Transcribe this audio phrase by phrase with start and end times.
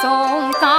[0.00, 0.77] 送。